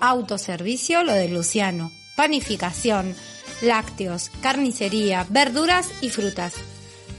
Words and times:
Autoservicio 0.00 1.04
Lo 1.04 1.12
de 1.12 1.28
Luciano. 1.28 1.92
Panificación, 2.16 3.14
lácteos, 3.62 4.32
carnicería, 4.42 5.24
verduras 5.28 5.90
y 6.00 6.10
frutas. 6.10 6.54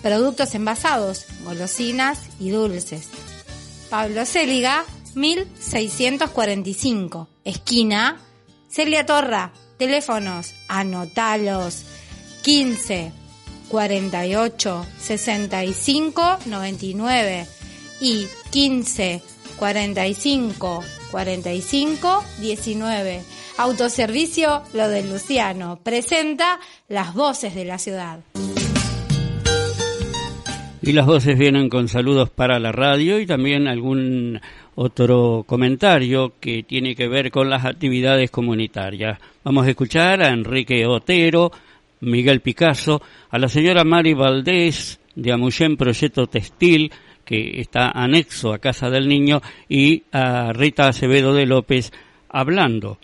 Productos 0.01 0.53
envasados, 0.55 1.25
golosinas 1.43 2.19
y 2.39 2.49
dulces. 2.49 3.07
Pablo 3.89 4.25
Céliga, 4.25 4.83
1645. 5.15 7.29
Esquina 7.43 8.21
Celia 8.69 9.05
Torra. 9.05 9.51
Teléfonos, 9.77 10.53
anotalos. 10.67 11.83
15 12.41 13.11
48 13.69 14.85
65 14.99 16.39
99 16.45 17.47
y 18.01 18.27
15 18.49 19.21
45 19.57 20.83
45 21.11 22.23
19. 22.39 23.21
Autoservicio 23.57 24.63
Lo 24.73 24.87
de 24.87 25.03
Luciano 25.03 25.79
presenta 25.83 26.59
las 26.87 27.13
voces 27.13 27.53
de 27.53 27.65
la 27.65 27.77
ciudad. 27.77 28.19
Y 30.81 30.93
las 30.93 31.05
voces 31.05 31.37
vienen 31.37 31.69
con 31.69 31.87
saludos 31.87 32.31
para 32.31 32.57
la 32.57 32.71
radio 32.71 33.19
y 33.19 33.27
también 33.27 33.67
algún 33.67 34.41
otro 34.73 35.43
comentario 35.45 36.33
que 36.39 36.63
tiene 36.63 36.95
que 36.95 37.07
ver 37.07 37.29
con 37.29 37.51
las 37.51 37.65
actividades 37.65 38.31
comunitarias. 38.31 39.19
Vamos 39.43 39.67
a 39.67 39.69
escuchar 39.69 40.23
a 40.23 40.29
Enrique 40.29 40.87
Otero, 40.87 41.51
Miguel 41.99 42.41
Picasso, 42.41 43.01
a 43.29 43.37
la 43.37 43.47
señora 43.47 43.83
Mari 43.83 44.13
Valdés 44.13 44.99
de 45.13 45.31
Amuyen 45.31 45.77
Proyecto 45.77 46.25
Textil, 46.25 46.91
que 47.25 47.61
está 47.61 47.91
anexo 47.91 48.53
a 48.53 48.59
Casa 48.59 48.89
del 48.89 49.07
Niño, 49.07 49.41
y 49.69 50.03
a 50.11 50.53
Rita 50.53 50.87
Acevedo 50.87 51.33
de 51.33 51.45
López 51.45 51.91
hablando 52.29 52.99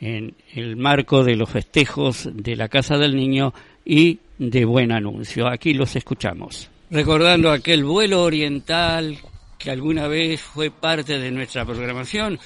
en 0.00 0.34
el 0.54 0.76
marco 0.76 1.24
de 1.24 1.36
los 1.36 1.50
festejos 1.50 2.28
de 2.32 2.56
la 2.56 2.68
Casa 2.68 2.96
del 2.98 3.16
Niño 3.16 3.54
y 3.84 4.18
de 4.38 4.64
Buen 4.64 4.92
Anuncio. 4.92 5.48
Aquí 5.48 5.74
los 5.74 5.96
escuchamos. 5.96 6.68
Recordando 6.90 7.50
aquel 7.50 7.84
vuelo 7.84 8.22
oriental 8.22 9.18
que 9.58 9.70
alguna 9.70 10.08
vez 10.08 10.40
fue 10.42 10.70
parte 10.70 11.18
de 11.18 11.30
nuestra 11.30 11.64
programación, 11.64 12.38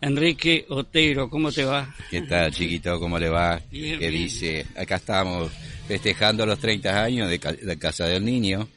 Enrique 0.00 0.66
Otero, 0.68 1.30
¿cómo 1.30 1.50
te 1.50 1.64
va? 1.64 1.94
¿Qué 2.10 2.22
tal, 2.22 2.52
chiquito? 2.52 3.00
¿Cómo 3.00 3.18
le 3.18 3.30
va? 3.30 3.60
¿Qué 3.70 4.10
dice? 4.10 4.66
Acá 4.76 4.96
estamos 4.96 5.50
festejando 5.88 6.44
los 6.44 6.58
30 6.58 7.02
años 7.02 7.30
de, 7.30 7.78
Casa 7.78 8.06
del 8.06 8.24
Niño, 8.24 8.68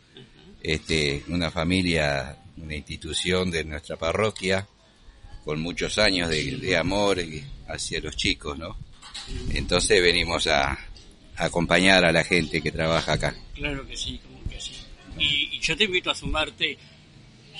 este, 0.61 1.23
una 1.27 1.51
familia, 1.51 2.37
una 2.57 2.75
institución 2.75 3.51
de 3.51 3.63
nuestra 3.63 3.95
parroquia, 3.95 4.67
con 5.43 5.61
muchos 5.61 5.97
años 5.97 6.29
de, 6.29 6.77
amor 6.77 7.19
hacia 7.67 8.01
los 8.01 8.15
chicos, 8.15 8.57
¿no? 8.57 8.77
Entonces 9.51 10.01
venimos 10.01 10.47
a, 10.47 10.77
acompañar 11.37 12.03
a 12.03 12.11
la 12.11 12.23
gente 12.23 12.61
que 12.61 12.71
trabaja 12.71 13.13
acá. 13.13 13.35
Claro 13.55 13.87
que 13.87 13.95
sí, 13.95 14.19
como 14.25 14.43
que 14.49 14.59
sí. 14.59 14.73
Y, 15.17 15.55
y 15.55 15.59
yo 15.59 15.75
te 15.77 15.85
invito 15.85 16.11
a 16.11 16.15
sumarte, 16.15 16.77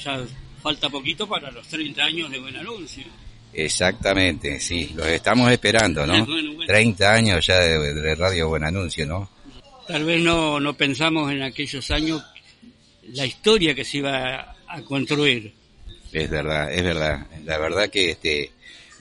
ya 0.04 0.22
falta 0.62 0.90
poquito 0.90 1.28
para 1.28 1.50
los 1.52 1.68
30 1.68 2.04
años 2.04 2.32
de 2.32 2.40
Buen 2.40 2.56
Anuncio. 2.58 3.06
Exactamente, 3.54 4.60
sí, 4.60 4.92
los 4.96 5.08
estamos 5.08 5.52
esperando, 5.52 6.06
¿no? 6.06 6.28
30 6.68 7.14
años 7.14 7.46
ya 7.46 7.60
de, 7.60 8.16
Radio 8.16 8.50
Buen 8.50 8.64
Anuncio, 8.64 9.08
¿no? 9.08 9.30
Tal 9.88 10.06
vez 10.06 10.22
no, 10.22 10.60
no 10.60 10.76
pensamos 10.76 11.32
en 11.32 11.42
aquellos 11.42 11.90
años 11.90 12.24
la 13.14 13.26
historia 13.26 13.76
que 13.76 13.86
se 13.86 13.98
iba 13.98 14.56
a 14.68 14.82
construir. 14.84 15.54
Es 16.12 16.30
verdad, 16.30 16.72
es 16.74 16.84
verdad. 16.84 17.28
La 17.46 17.58
verdad 17.58 17.90
que 17.90 18.12
este, 18.12 18.52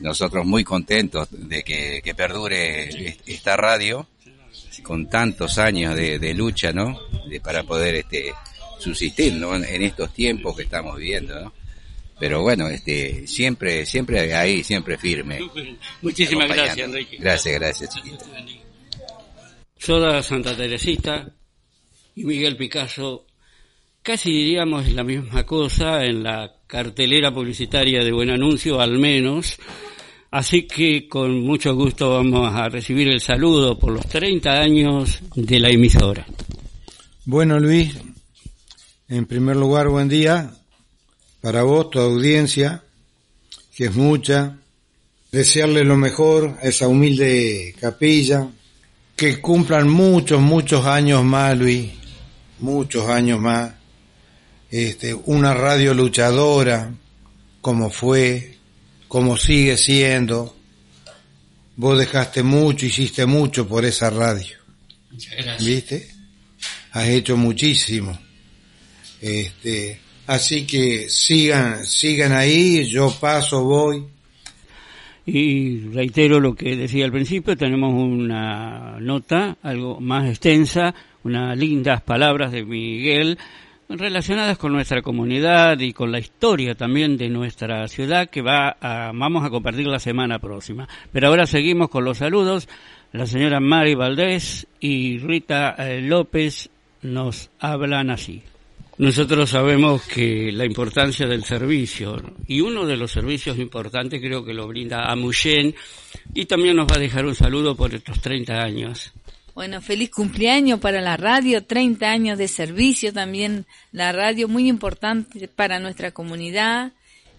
nosotros 0.01 0.45
muy 0.45 0.65
contentos 0.65 1.29
de 1.31 1.63
que, 1.63 2.15
perdure 2.17 3.17
esta 3.27 3.57
radio 3.57 4.07
con 4.83 5.09
tantos 5.09 5.59
años 5.59 5.95
de, 5.97 6.35
lucha, 6.35 6.73
¿no? 6.73 6.99
De, 7.29 7.41
para 7.41 7.63
poder 7.65 7.97
este, 7.97 8.33
subsistir, 8.79 9.35
¿no? 9.35 9.55
En 9.57 9.83
estos 9.83 10.13
tiempos 10.13 10.57
que 10.57 10.63
estamos 10.63 10.97
viviendo, 10.97 11.41
¿no? 11.41 11.53
pero 12.19 12.43
bueno, 12.43 12.69
este, 12.69 13.27
siempre, 13.27 13.87
siempre 13.87 14.35
ahí, 14.35 14.65
siempre 14.65 14.99
firme. 14.99 15.39
Muchísimas 16.03 16.49
gracias, 16.49 16.79
Enrique. 16.79 17.17
Gracias, 17.19 17.55
gracias, 17.55 17.95
chiquito. 17.95 18.25
Soda 19.77 20.23
Santa 20.23 20.57
Teresita 20.57 21.33
y 22.17 22.25
Miguel 22.25 22.57
Picasso, 22.57 23.27
casi 24.09 24.31
diríamos 24.31 24.91
la 24.93 25.05
misma 25.05 25.45
cosa 25.45 26.03
en 26.03 26.23
la 26.23 26.51
cartelera 26.67 27.31
publicitaria 27.31 28.03
de 28.03 28.11
Buen 28.11 28.31
Anuncio, 28.31 28.81
al 28.81 28.99
menos. 28.99 29.59
Así 30.31 30.63
que 30.63 31.07
con 31.07 31.43
mucho 31.43 31.75
gusto 31.75 32.15
vamos 32.15 32.55
a 32.55 32.71
recibir 32.71 33.09
el 33.09 33.21
saludo 33.21 33.79
por 33.79 33.93
los 33.93 34.09
30 34.09 34.51
años 34.51 35.21
de 35.35 35.61
la 35.61 35.69
emisora. 35.69 36.25
Bueno, 37.27 37.61
Luis, 37.61 37.99
en 39.11 39.27
primer 39.27 39.57
lugar, 39.57 39.89
buen 39.89 40.09
día 40.09 40.55
para 41.43 41.63
vos, 41.65 41.91
tu 41.91 42.01
audiencia, 42.01 42.83
que 43.77 43.85
es 43.85 43.95
mucha, 43.95 44.57
desearle 45.31 45.85
lo 45.85 45.99
mejor 45.99 46.57
a 46.63 46.69
esa 46.69 46.89
humilde 46.89 47.75
capilla, 47.79 48.49
que 49.15 49.39
cumplan 49.43 49.87
muchos, 49.87 50.41
muchos 50.41 50.87
años 50.87 51.23
más, 51.25 51.59
Luis, 51.59 51.91
muchos 52.59 53.07
años 53.07 53.39
más, 53.39 53.78
este, 54.71 55.15
una 55.15 55.55
radio 55.55 55.95
luchadora, 55.95 56.93
como 57.61 57.91
fue, 57.91 58.57
como 59.09 59.37
sigue 59.37 59.77
siendo, 59.77 60.57
vos 61.77 61.99
dejaste 61.99 62.43
mucho, 62.43 62.87
hiciste 62.87 63.27
mucho 63.27 63.67
por 63.67 63.85
esa 63.85 64.11
radio. 64.11 64.57
Muchas 65.11 65.35
gracias. 65.37 65.65
¿Viste? 65.65 66.09
Has 66.93 67.09
hecho 67.09 67.37
muchísimo. 67.37 68.19
Este, 69.21 70.01
Así 70.29 70.67
que 70.67 71.09
sigan, 71.09 71.87
sigan 71.87 72.33
ahí, 72.33 72.85
yo 72.85 73.11
paso, 73.19 73.65
voy. 73.65 74.05
Y 75.25 75.89
reitero 75.89 76.39
lo 76.39 76.55
que 76.55 76.77
decía 76.77 77.07
al 77.07 77.13
principio, 77.13 77.57
tenemos 77.57 77.95
una 77.95 78.99
nota 79.01 79.57
algo 79.63 80.01
más 80.01 80.29
extensa, 80.29 80.95
unas 81.25 81.57
lindas 81.57 82.03
palabras 82.03 82.53
de 82.53 82.63
Miguel 82.63 83.39
relacionadas 83.89 84.59
con 84.59 84.73
nuestra 84.73 85.03
comunidad 85.03 85.81
y 85.81 85.93
con 85.93 86.13
la 86.13 86.19
historia 86.19 86.75
también 86.75 87.17
de 87.17 87.29
nuestra 87.29 87.89
ciudad 87.89 88.29
que 88.29 88.43
va 88.43 88.77
a, 88.81 89.13
vamos 89.15 89.45
a 89.45 89.51
compartir 89.51 89.87
la 89.87 89.99
semana 89.99 90.39
próxima. 90.39 90.89
Pero 91.13 91.29
ahora 91.29 91.47
seguimos 91.47 91.89
con 91.89 92.05
los 92.05 92.19
saludos. 92.19 92.69
La 93.13 93.27
señora 93.27 93.61
Mari 93.61 93.95
Valdés 93.95 94.67
y 94.81 95.19
Rita 95.19 95.75
eh, 95.79 96.03
López 96.03 96.69
nos 97.03 97.51
hablan 97.59 98.11
así. 98.11 98.43
Nosotros 98.99 99.51
sabemos 99.51 100.03
que 100.09 100.51
la 100.51 100.65
importancia 100.65 101.29
del 101.29 101.45
servicio, 101.45 102.21
y 102.49 102.61
uno 102.61 102.85
de 102.85 102.97
los 102.97 103.13
servicios 103.13 103.57
importantes 103.59 104.21
creo 104.21 104.45
que 104.45 104.53
lo 104.53 104.67
brinda 104.67 105.05
Amuyen, 105.05 105.73
y 106.35 106.47
también 106.47 106.75
nos 106.75 106.89
va 106.89 106.97
a 106.97 106.99
dejar 106.99 107.25
un 107.25 107.37
saludo 107.37 107.77
por 107.77 107.95
estos 107.95 108.21
30 108.21 108.61
años. 108.61 109.13
Bueno, 109.59 109.83
feliz 109.83 110.11
cumpleaños 110.11 110.79
para 110.79 111.01
la 111.01 111.17
radio, 111.17 111.65
30 111.65 112.09
años 112.09 112.39
de 112.39 112.47
servicio 112.47 113.13
también, 113.13 113.67
la 113.91 114.13
radio 114.13 114.47
muy 114.47 114.69
importante 114.69 115.49
para 115.49 115.81
nuestra 115.81 116.13
comunidad 116.13 116.93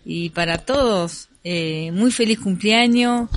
y 0.03 0.29
para 0.31 0.57
todos. 0.57 1.29
Eh, 1.45 1.93
muy 1.93 2.11
feliz 2.11 2.37
cumpleaños 2.41 3.29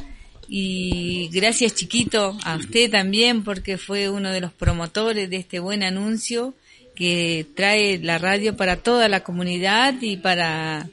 y 0.48 1.30
gracias 1.32 1.76
chiquito 1.76 2.36
a 2.42 2.56
usted 2.56 2.90
también 2.90 3.44
porque 3.44 3.78
fue 3.78 4.08
uno 4.10 4.32
de 4.32 4.40
los 4.40 4.52
promotores 4.52 5.30
de 5.30 5.36
este 5.36 5.60
buen 5.60 5.84
anuncio 5.84 6.52
que 6.96 7.46
trae 7.54 8.00
la 8.00 8.18
radio 8.18 8.56
para 8.56 8.78
toda 8.78 9.08
la 9.08 9.22
comunidad 9.22 9.94
y 10.00 10.16
para 10.16 10.90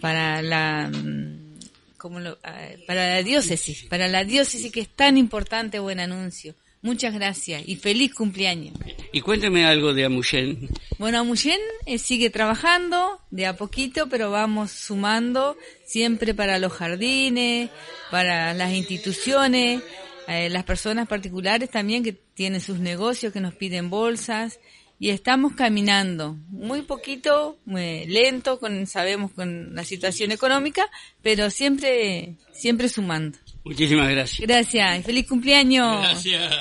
para 0.00 0.42
la 0.42 0.88
mm, 0.94 1.58
como 1.96 2.20
ah, 2.20 2.68
para 2.86 3.16
la 3.16 3.22
diócesis, 3.24 3.82
para 3.90 4.06
la 4.06 4.22
diócesis 4.22 4.70
que 4.70 4.82
es 4.82 4.88
tan 4.90 5.18
importante 5.18 5.80
buen 5.80 5.98
anuncio. 5.98 6.54
Muchas 6.86 7.14
gracias 7.14 7.64
y 7.66 7.74
feliz 7.74 8.14
cumpleaños. 8.14 8.72
Y 9.10 9.20
cuénteme 9.20 9.66
algo 9.66 9.92
de 9.92 10.04
Amuyen. 10.04 10.68
Bueno, 11.00 11.18
Amuyen 11.18 11.58
eh, 11.84 11.98
sigue 11.98 12.30
trabajando 12.30 13.20
de 13.32 13.46
a 13.46 13.56
poquito, 13.56 14.08
pero 14.08 14.30
vamos 14.30 14.70
sumando 14.70 15.56
siempre 15.84 16.32
para 16.32 16.60
los 16.60 16.72
jardines, 16.72 17.70
para 18.12 18.54
las 18.54 18.72
instituciones, 18.72 19.82
eh, 20.28 20.48
las 20.48 20.62
personas 20.62 21.08
particulares 21.08 21.70
también 21.70 22.04
que 22.04 22.12
tienen 22.12 22.60
sus 22.60 22.78
negocios, 22.78 23.32
que 23.32 23.40
nos 23.40 23.56
piden 23.56 23.90
bolsas 23.90 24.60
y 25.00 25.10
estamos 25.10 25.54
caminando 25.54 26.36
muy 26.56 26.82
poquito, 26.82 27.58
muy 27.64 28.06
lento, 28.06 28.58
con, 28.58 28.86
sabemos 28.86 29.32
con 29.32 29.74
la 29.74 29.84
situación 29.84 30.32
económica, 30.32 30.88
pero 31.22 31.50
siempre, 31.50 32.34
siempre 32.52 32.88
sumando. 32.88 33.38
Muchísimas 33.64 34.10
gracias. 34.10 34.46
Gracias 34.46 35.00
y 35.00 35.02
feliz 35.02 35.26
cumpleaños. 35.26 36.02
Gracias. 36.02 36.54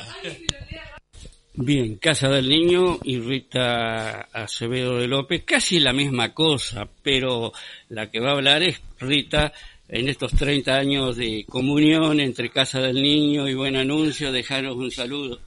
Bien, 1.58 1.96
Casa 1.96 2.28
del 2.28 2.50
Niño 2.50 3.00
y 3.04 3.18
Rita 3.20 4.28
Acevedo 4.34 4.98
de 4.98 5.08
López, 5.08 5.44
casi 5.46 5.80
la 5.80 5.94
misma 5.94 6.34
cosa, 6.34 6.90
pero 7.02 7.54
la 7.88 8.12
que 8.12 8.20
va 8.20 8.32
a 8.32 8.34
hablar 8.34 8.62
es 8.62 8.82
Rita 9.00 9.54
en 9.88 10.10
estos 10.10 10.34
30 10.34 10.76
años 10.76 11.16
de 11.16 11.46
comunión 11.48 12.20
entre 12.20 12.50
Casa 12.50 12.82
del 12.82 13.02
Niño 13.02 13.48
y 13.48 13.54
Buen 13.54 13.78
Anuncio, 13.78 14.34
dejaros 14.34 14.76
un 14.76 14.92
saludo. 14.92 15.40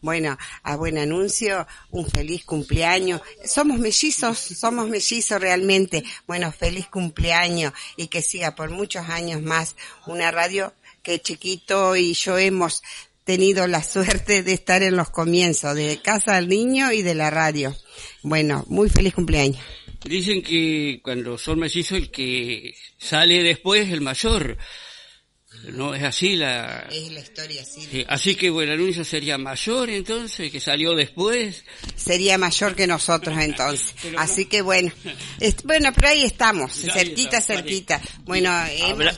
Bueno, 0.00 0.38
a 0.62 0.76
Buen 0.76 0.98
Anuncio, 0.98 1.66
un 1.90 2.06
feliz 2.08 2.44
cumpleaños. 2.44 3.20
Somos 3.44 3.78
mellizos, 3.78 4.38
somos 4.38 4.88
mellizos 4.88 5.40
realmente. 5.40 6.04
Bueno, 6.26 6.52
feliz 6.52 6.86
cumpleaños 6.88 7.72
y 7.96 8.08
que 8.08 8.22
siga 8.22 8.54
por 8.54 8.70
muchos 8.70 9.08
años 9.08 9.42
más 9.42 9.76
una 10.06 10.30
radio 10.30 10.72
que 11.02 11.20
Chiquito 11.20 11.96
y 11.96 12.14
yo 12.14 12.36
hemos 12.36 12.82
tenido 13.24 13.66
la 13.66 13.82
suerte 13.82 14.42
de 14.42 14.52
estar 14.52 14.82
en 14.82 14.96
los 14.96 15.10
comienzos 15.10 15.74
de 15.74 16.00
Casa 16.02 16.36
del 16.36 16.48
Niño 16.48 16.92
y 16.92 17.02
de 17.02 17.14
la 17.14 17.30
radio. 17.30 17.76
Bueno, 18.22 18.64
muy 18.68 18.88
feliz 18.88 19.14
cumpleaños. 19.14 19.62
Dicen 20.04 20.42
que 20.42 21.00
cuando 21.02 21.36
son 21.36 21.58
mellizos 21.58 21.98
el 21.98 22.10
que 22.10 22.74
sale 22.98 23.42
después 23.42 23.86
es 23.86 23.92
el 23.92 24.00
mayor. 24.00 24.56
No 25.72 25.94
es 25.94 26.02
así 26.02 26.36
la... 26.36 26.86
Es 26.90 27.10
la 27.10 27.20
historia, 27.20 27.64
sí. 27.64 28.04
Así 28.08 28.34
que 28.34 28.50
Buen 28.50 28.70
Anuncio 28.70 29.04
sería 29.04 29.36
mayor 29.38 29.90
entonces, 29.90 30.50
que 30.50 30.60
salió 30.60 30.94
después. 30.94 31.64
Sería 31.94 32.38
mayor 32.38 32.74
que 32.74 32.86
nosotros 32.86 33.36
entonces. 33.38 33.94
así 34.16 34.46
que 34.46 34.62
bueno. 34.62 34.92
bueno, 35.64 35.90
pero 35.94 36.08
ahí 36.08 36.22
estamos, 36.22 36.72
cerquita, 36.72 37.40
cerquita. 37.40 38.00
Bueno, 38.24 38.50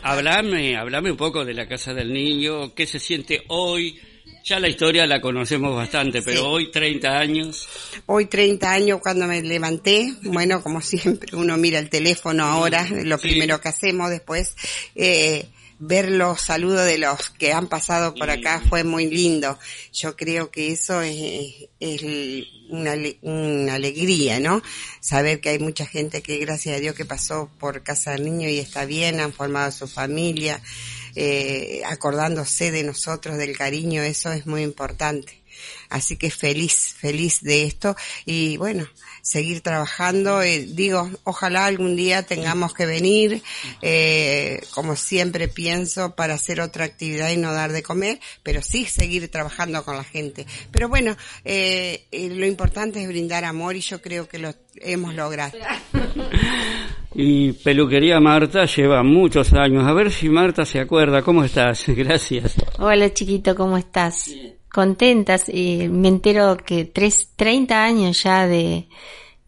hablame, 0.03 0.77
hablame 0.77 1.11
un 1.11 1.17
poco 1.17 1.45
de 1.45 1.55
la 1.55 1.67
Casa 1.69 1.93
del 1.93 2.13
Niño, 2.13 2.75
qué 2.75 2.87
se 2.87 2.99
siente 2.99 3.43
hoy, 3.49 3.99
ya 4.45 4.59
la 4.59 4.69
historia 4.69 5.07
la 5.07 5.21
conocemos 5.21 5.77
bastante, 5.77 6.23
pero 6.23 6.49
hoy 6.49 6.71
30 6.71 7.19
años. 7.19 7.69
Hoy 8.07 8.27
30 8.27 8.71
años 8.71 9.01
cuando 9.03 9.27
me 9.27 9.43
levanté, 9.43 10.15
bueno, 10.23 10.63
como 10.63 10.81
siempre, 10.81 11.37
uno 11.37 11.57
mira 11.57 11.79
el 11.79 11.91
teléfono 11.91 12.45
ahora, 12.45 12.87
lo 12.91 13.19
primero 13.19 13.61
que 13.61 13.69
hacemos 13.69 14.09
después, 14.11 14.55
eh, 14.95 15.47
ver 15.79 16.11
los 16.11 16.41
saludos 16.41 16.85
de 16.87 16.99
los 16.99 17.31
que 17.31 17.53
han 17.53 17.69
pasado 17.69 18.15
por 18.15 18.31
acá 18.31 18.63
fue 18.69 18.85
muy 18.85 19.09
lindo. 19.09 19.59
Yo 19.93 20.17
creo 20.17 20.51
que 20.51 20.73
eso 20.73 21.01
es, 21.03 21.69
una, 22.69 22.95
una, 23.23 23.75
alegría, 23.75 24.41
¿no? 24.41 24.63
Saber 25.01 25.41
que 25.41 25.51
hay 25.51 25.59
mucha 25.59 25.87
gente 25.87 26.23
que 26.23 26.39
gracias 26.39 26.77
a 26.77 26.81
Dios 26.81 26.95
que 26.95 27.05
pasó 27.05 27.51
por 27.59 27.83
Casa 27.83 28.13
del 28.13 28.25
Niño 28.25 28.49
y 28.49 28.59
está 28.59 28.85
bien, 28.85 29.21
han 29.21 29.33
formado 29.33 29.71
su 29.71 29.87
familia, 29.87 30.61
eh, 31.15 31.83
acordándose 31.87 32.71
de 32.71 32.83
nosotros, 32.83 33.39
del 33.39 33.57
cariño, 33.57 34.03
eso 34.03 34.33
es 34.33 34.47
muy 34.47 34.63
importante. 34.63 35.38
Así 35.89 36.17
que 36.17 36.31
feliz, 36.31 36.95
feliz 36.99 37.43
de 37.43 37.65
esto 37.65 37.97
y 38.25 38.57
bueno, 38.57 38.87
seguir 39.23 39.61
trabajando. 39.61 40.43
Eh, 40.43 40.67
digo, 40.69 41.11
ojalá 41.25 41.67
algún 41.67 41.97
día 41.97 42.23
tengamos 42.23 42.75
que 42.75 42.87
venir, 42.87 43.43
eh, 43.83 44.63
como 44.73 44.97
siempre 44.97 45.49
pienso, 45.49 46.15
para 46.15 46.35
hacer 46.35 46.61
otra 46.61 46.85
actividad 46.85 47.31
y 47.31 47.37
no 47.37 47.53
dar 47.53 47.73
de 47.73 47.83
comer, 47.83 48.21
pero 48.43 48.63
sí 48.63 48.85
seguir 48.85 49.29
trabajando 49.31 49.85
con 49.85 49.97
la 49.97 50.05
gente. 50.05 50.47
Pero 50.71 50.89
bueno, 50.89 51.17
eh, 51.45 52.07
eh 52.11 52.29
lo 52.31 52.47
importante 52.47 53.03
es 53.03 53.09
brindar 53.09 53.45
amor 53.45 53.77
y 53.77 53.81
yo 53.81 54.01
creo 54.01 54.29
que 54.29 54.39
lo 54.39 54.55
hemos 54.77 55.15
logrado. 55.15 55.59
Y 57.15 57.53
Peluquería 57.53 58.21
Marta 58.21 58.65
lleva 58.67 59.03
muchos 59.03 59.53
años. 59.53 59.85
A 59.85 59.93
ver 59.93 60.13
si 60.13 60.29
Marta 60.29 60.65
se 60.65 60.79
acuerda. 60.79 61.23
¿Cómo 61.23 61.43
estás? 61.43 61.85
Gracias. 61.89 62.55
Hola 62.79 63.13
chiquito, 63.13 63.57
¿cómo 63.57 63.77
estás? 63.77 64.31
Contentas. 64.79 65.49
y 65.49 65.89
me 65.89 66.07
entero 66.07 66.57
que 66.57 66.85
tres, 66.85 67.31
30 67.35 67.83
años 67.83 68.23
ya 68.23 68.47
de, 68.47 68.87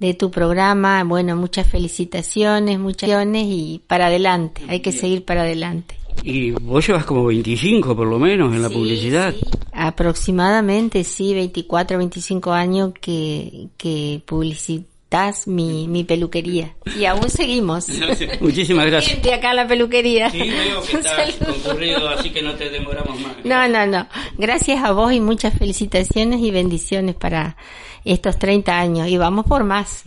de 0.01 0.15
tu 0.15 0.33
programa. 0.33 1.05
Bueno, 1.05 1.37
muchas 1.37 1.69
felicitaciones, 1.69 2.81
muchas 2.81 3.09
y 3.33 3.81
para 3.87 4.07
adelante. 4.07 4.63
Hay 4.67 4.81
que 4.81 4.91
seguir 4.91 5.25
para 5.25 5.43
adelante. 5.43 5.95
Y 6.25 6.51
vos 6.51 6.85
llevas 6.85 7.05
como 7.05 7.27
25 7.27 7.95
por 7.95 8.09
lo 8.09 8.19
menos 8.19 8.53
en 8.57 8.61
la 8.61 8.71
publicidad. 8.71 9.33
Aproximadamente, 9.71 11.05
sí, 11.05 11.33
24, 11.33 11.99
25 11.99 12.51
años 12.51 12.93
que, 13.01 13.69
que 13.77 14.21
publici 14.27 14.85
estás 15.11 15.49
mi, 15.49 15.89
mi 15.89 16.05
peluquería. 16.05 16.77
Y 16.97 17.05
aún 17.05 17.29
seguimos. 17.29 17.89
Muchísimas 18.41 18.87
gracias. 18.87 19.21
De 19.21 19.35
acá 19.35 19.53
la 19.55 19.67
peluquería. 19.67 20.31
Sí, 20.31 20.39
veo 20.39 20.83
que 20.83 21.45
concurrido, 21.45 22.09
así 22.11 22.31
que 22.31 22.41
no 22.43 22.55
te 22.55 22.71
demoramos 22.71 23.21
más. 23.21 23.33
No, 23.45 23.67
no, 23.67 23.87
no. 23.87 24.07
Gracias 24.39 24.85
a 24.85 24.93
vos 24.93 25.13
y 25.13 25.19
muchas 25.19 25.55
felicitaciones 25.55 26.41
y 26.41 26.53
bendiciones 26.53 27.17
para 27.17 27.57
estos 28.05 28.39
30 28.39 28.79
años. 28.79 29.09
Y 29.09 29.19
vamos 29.19 29.47
por 29.47 29.65
más. 29.65 30.05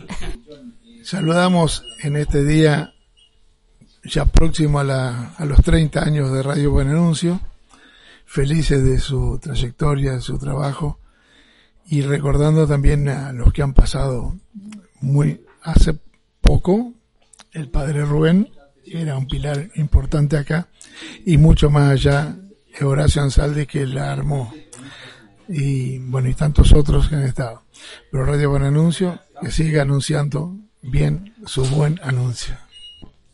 Saludamos 1.02 1.84
en 2.02 2.16
este 2.16 2.42
día, 2.42 2.94
ya 4.04 4.24
próximo 4.24 4.78
a, 4.78 4.84
la, 4.84 5.34
a 5.36 5.44
los 5.44 5.60
30 5.60 6.02
años 6.02 6.32
de 6.32 6.42
Radio 6.42 6.70
Buen 6.70 6.88
Anuncio, 6.88 7.42
felices 8.24 8.82
de 8.82 8.98
su 8.98 9.38
trayectoria, 9.38 10.12
de 10.12 10.22
su 10.22 10.38
trabajo 10.38 10.98
y 11.86 12.00
recordando 12.00 12.66
también 12.66 13.06
a 13.10 13.34
los 13.34 13.52
que 13.52 13.60
han 13.60 13.74
pasado 13.74 14.34
muy 15.04 15.40
hace 15.62 15.96
poco 16.40 16.92
el 17.52 17.68
padre 17.68 18.04
Rubén 18.04 18.48
era 18.86 19.16
un 19.16 19.26
pilar 19.26 19.70
importante 19.76 20.36
acá 20.36 20.68
y 21.24 21.36
mucho 21.36 21.70
más 21.70 21.90
allá 21.90 22.36
Horacio 22.80 23.22
Ansaldi 23.22 23.66
que 23.66 23.86
la 23.86 24.12
armó 24.12 24.52
y 25.48 25.98
bueno 25.98 26.28
y 26.28 26.34
tantos 26.34 26.72
otros 26.72 27.08
que 27.08 27.16
han 27.16 27.24
estado 27.24 27.62
pero 28.10 28.24
Radio 28.24 28.50
Buen 28.50 28.64
Anuncio 28.64 29.20
que 29.40 29.50
siga 29.50 29.82
anunciando 29.82 30.56
bien 30.82 31.34
su 31.46 31.64
buen 31.66 32.00
anuncio 32.02 32.56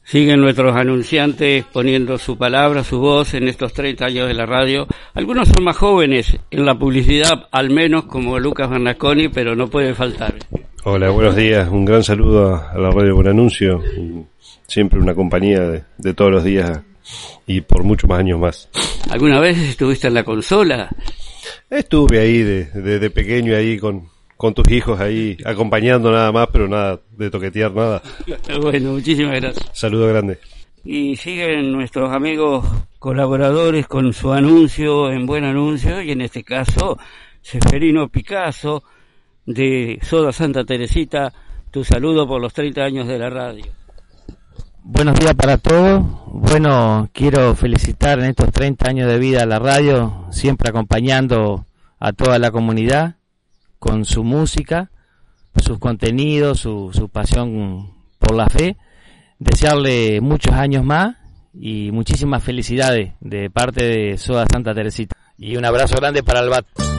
Siguen 0.03 0.41
nuestros 0.41 0.75
anunciantes 0.75 1.65
poniendo 1.73 2.19
su 2.19 2.37
palabra, 2.37 2.83
su 2.83 2.99
voz 2.99 3.35
en 3.35 3.47
estos 3.47 3.73
30 3.73 4.07
años 4.07 4.27
de 4.27 4.35
la 4.35 4.45
radio. 4.45 4.89
Algunos 5.15 5.47
son 5.47 5.63
más 5.63 5.77
jóvenes 5.77 6.37
en 6.51 6.67
la 6.67 6.77
publicidad, 6.77 7.47
al 7.53 7.71
menos 7.71 8.07
como 8.07 8.41
Lucas 8.41 8.69
Bernasconi, 8.69 9.29
pero 9.29 9.55
no 9.55 9.69
puede 9.69 9.95
faltar. 9.95 10.35
Hola, 10.82 11.11
buenos 11.11 11.37
días. 11.37 11.69
Un 11.69 11.85
gran 11.85 12.03
saludo 12.03 12.55
a 12.55 12.79
la 12.79 12.91
radio 12.91 13.15
Buen 13.15 13.29
Anuncio. 13.29 13.82
Siempre 14.67 14.99
una 14.99 15.15
compañía 15.15 15.61
de, 15.99 16.15
todos 16.15 16.31
los 16.31 16.43
días 16.43 16.81
y 17.47 17.61
por 17.61 17.85
muchos 17.85 18.09
más 18.09 18.21
años 18.21 18.41
más. 18.41 18.71
¿Alguna 19.11 19.41
vez 19.41 19.59
estuviste 19.59 20.09
en 20.09 20.15
la 20.15 20.25
consola? 20.25 20.88
Estuve 21.69 22.21
ahí 22.21 22.38
desde 22.38 22.99
de, 22.99 23.11
pequeño 23.11 23.55
ahí 23.55 23.78
con, 23.78 24.09
con 24.38 24.55
tus 24.55 24.71
hijos 24.71 24.99
ahí 24.99 25.37
acompañando 25.45 26.11
nada 26.11 26.33
más, 26.33 26.49
pero 26.50 26.66
nada 26.66 26.99
de 27.11 27.28
toquetear 27.28 27.75
nada. 27.75 28.02
bueno, 28.62 28.93
muchísimas 28.93 29.38
gracias. 29.38 29.69
Saludo 29.75 30.09
grande. 30.09 30.38
Y 30.83 31.14
siguen 31.16 31.73
nuestros 31.73 32.11
amigos 32.11 32.66
colaboradores 32.99 33.87
con 33.87 34.14
su 34.14 34.33
anuncio 34.33 35.12
en 35.12 35.26
Buen 35.26 35.45
Anuncio 35.45 36.00
y 36.00 36.12
en 36.12 36.23
este 36.23 36.43
caso 36.43 36.99
Seferino 37.43 38.09
Picasso 38.09 38.83
de 39.47 39.99
Soda 40.02 40.32
Santa 40.32 40.64
Teresita, 40.64 41.32
tu 41.70 41.85
saludo 41.85 42.26
por 42.26 42.40
los 42.40 42.52
30 42.52 42.82
años 42.82 43.06
de 43.06 43.18
la 43.18 43.30
radio. 43.30 43.64
Buenos 44.82 45.18
días 45.18 45.35
para 45.35 45.59
todos. 45.59 46.02
Bueno, 46.26 47.09
quiero 47.12 47.54
felicitar 47.54 48.18
en 48.18 48.26
estos 48.26 48.50
30 48.50 48.88
años 48.88 49.09
de 49.09 49.18
vida 49.18 49.42
a 49.42 49.47
la 49.47 49.59
radio, 49.59 50.26
siempre 50.30 50.70
acompañando 50.70 51.66
a 51.99 52.12
toda 52.12 52.38
la 52.38 52.50
comunidad 52.50 53.16
con 53.78 54.04
su 54.04 54.25
música, 54.25 54.90
sus 55.56 55.78
contenidos, 55.78 56.61
su, 56.61 56.90
su 56.92 57.09
pasión 57.09 57.92
por 58.18 58.35
la 58.35 58.49
fe. 58.49 58.76
Desearle 59.38 60.20
muchos 60.20 60.54
años 60.54 60.85
más 60.85 61.16
y 61.54 61.90
muchísimas 61.92 62.42
felicidades 62.42 63.12
de 63.20 63.50
parte 63.50 63.85
de 63.85 64.18
Soda 64.18 64.47
Santa 64.50 64.75
Teresita. 64.75 65.16
Y 65.38 65.56
un 65.56 65.64
abrazo 65.64 65.97
grande 65.97 66.23
para 66.23 66.40
el 66.40 66.50
BAT. 66.50 66.89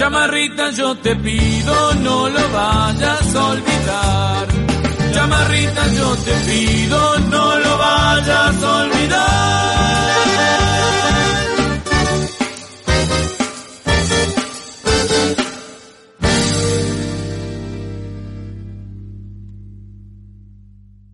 Chamarrita, 0.00 0.70
yo 0.70 0.96
te 0.96 1.14
pido, 1.14 1.94
no 1.96 2.26
lo 2.30 2.48
vayas 2.54 3.34
a 3.36 3.44
olvidar. 3.48 4.48
Chamarrita, 5.12 5.86
yo 5.92 6.16
te 6.16 6.32
pido, 6.46 7.18
no 7.28 7.58
lo 7.58 7.76
vayas 7.76 8.62
a 8.62 8.76
olvidar. 8.76 10.29